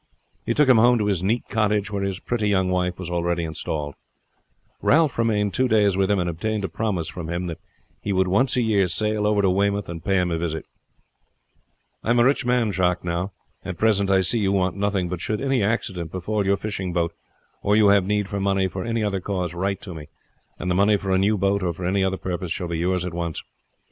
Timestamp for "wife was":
2.71-3.11